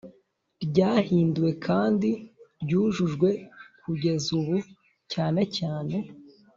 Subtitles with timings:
[0.65, 2.09] Ryahinduwe kandi
[2.61, 3.29] ryujujwe
[3.81, 4.57] kugeza ubu
[5.13, 5.95] cyane cyane